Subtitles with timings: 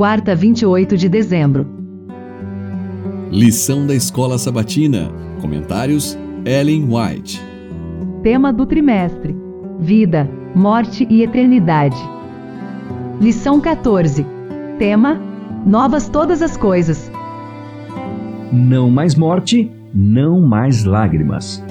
[0.00, 1.66] 4 a 28 de dezembro.
[3.30, 5.10] Lição da Escola Sabatina.
[5.42, 7.38] Comentários: Ellen White.
[8.22, 9.36] Tema do trimestre:
[9.78, 11.98] Vida, Morte e Eternidade.
[13.20, 14.24] Lição 14.
[14.78, 15.20] Tema:
[15.66, 17.12] Novas todas as coisas.
[18.50, 21.62] Não mais morte, não mais lágrimas.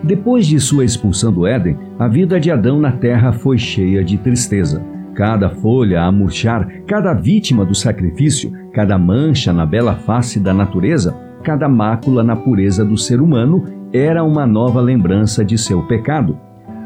[0.00, 4.16] Depois de sua expulsão do Éden, a vida de Adão na terra foi cheia de
[4.16, 4.93] tristeza.
[5.14, 11.16] Cada folha a murchar, cada vítima do sacrifício, cada mancha na bela face da natureza,
[11.44, 16.36] cada mácula na pureza do ser humano era uma nova lembrança de seu pecado.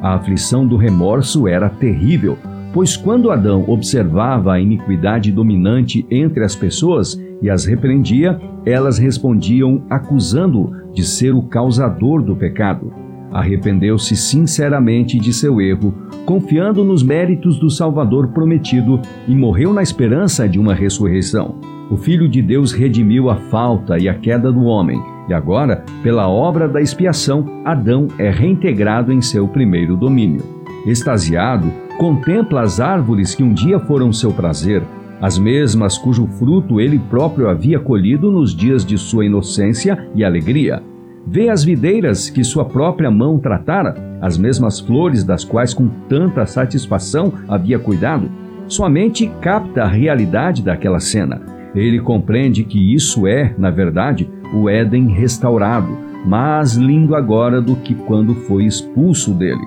[0.03, 2.37] A aflição do remorso era terrível,
[2.73, 9.83] pois quando Adão observava a iniquidade dominante entre as pessoas e as repreendia, elas respondiam
[9.89, 17.59] acusando-o de ser o causador do pecado arrependeu-se sinceramente de seu erro, confiando nos méritos
[17.59, 21.57] do Salvador prometido e morreu na esperança de uma ressurreição.
[21.91, 26.29] O Filho de Deus redimiu a falta e a queda do homem, e agora, pela
[26.29, 30.43] obra da expiação, Adão é reintegrado em seu primeiro domínio.
[30.87, 34.83] Extasiado, contempla as árvores que um dia foram seu prazer,
[35.21, 40.83] as mesmas cujo fruto ele próprio havia colhido nos dias de sua inocência e alegria
[41.27, 46.47] Vê as videiras que sua própria mão tratara, as mesmas flores das quais com tanta
[46.47, 48.31] satisfação havia cuidado.
[48.67, 51.41] Sua mente capta a realidade daquela cena.
[51.75, 57.95] Ele compreende que isso é, na verdade, o Éden restaurado, mais lindo agora do que
[57.95, 59.65] quando foi expulso dele.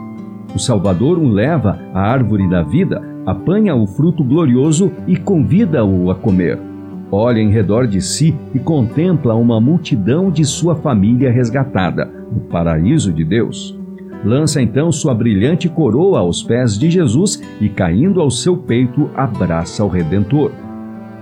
[0.53, 6.15] O Salvador o leva à árvore da vida, apanha o fruto glorioso e convida-o a
[6.15, 6.70] comer
[7.11, 13.11] olha em redor de si e contempla uma multidão de sua família resgatada, no paraíso
[13.11, 13.77] de Deus.
[14.23, 19.83] Lança então sua brilhante coroa aos pés de Jesus e, caindo ao seu peito, abraça
[19.83, 20.51] o Redentor.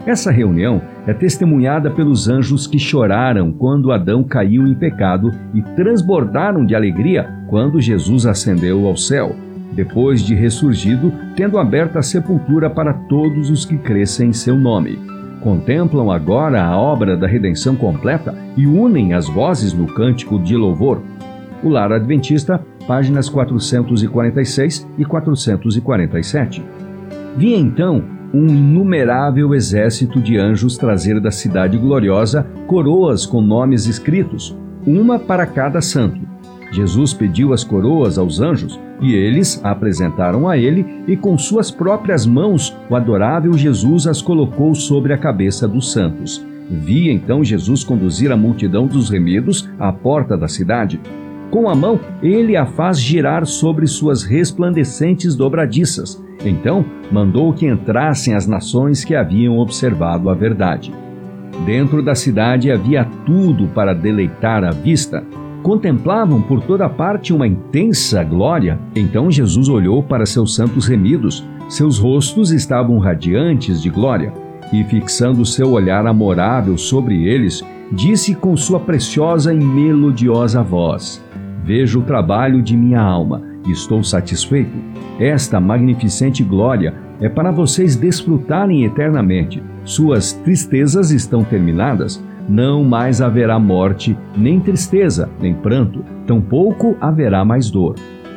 [0.05, 6.65] Essa reunião é testemunhada pelos anjos que choraram quando Adão caiu em pecado e transbordaram
[6.65, 9.35] de alegria quando Jesus ascendeu ao céu,
[9.73, 15.18] depois de ressurgido, tendo aberto a sepultura para todos os que crescem em seu nome
[15.41, 21.01] contemplam agora a obra da redenção completa e unem as vozes no cântico de louvor.
[21.63, 26.63] O Lar Adventista, páginas 446 e 447.
[27.35, 34.55] Vi então um inumerável exército de anjos trazer da cidade gloriosa coroas com nomes escritos,
[34.85, 36.19] uma para cada santo.
[36.71, 41.71] Jesus pediu as coroas aos anjos e eles a apresentaram a ele, e com suas
[41.71, 46.45] próprias mãos o adorável Jesus as colocou sobre a cabeça dos santos.
[46.69, 50.99] Vi então Jesus conduzir a multidão dos remidos à porta da cidade.
[51.49, 56.23] Com a mão, ele a faz girar sobre suas resplandecentes dobradiças.
[56.45, 60.93] Então, mandou que entrassem as nações que haviam observado a verdade.
[61.65, 65.23] Dentro da cidade havia tudo para deleitar a vista
[65.63, 68.79] contemplavam por toda parte uma intensa glória.
[68.95, 71.45] Então Jesus olhou para seus santos remidos.
[71.67, 74.33] Seus rostos estavam radiantes de glória,
[74.73, 81.23] e fixando seu olhar amorável sobre eles, disse com sua preciosa e melodiosa voz:
[81.63, 84.75] Vejo o trabalho de minha alma e estou satisfeito.
[85.19, 89.61] Esta magnificente glória é para vocês desfrutarem eternamente.
[89.83, 97.69] Suas tristezas estão terminadas não mais haverá morte, nem tristeza, nem pranto, tampouco haverá mais
[97.69, 97.95] dor.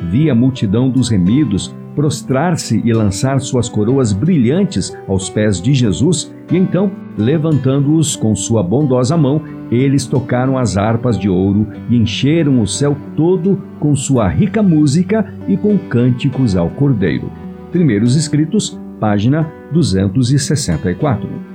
[0.09, 6.33] Vi a multidão dos remidos prostrar-se e lançar suas coroas brilhantes aos pés de Jesus,
[6.51, 9.41] e então, levantando-os com sua bondosa mão,
[9.71, 15.33] eles tocaram as harpas de ouro e encheram o céu todo com sua rica música
[15.47, 17.31] e com cânticos ao Cordeiro.
[17.71, 21.52] Primeiros Escritos, página 264.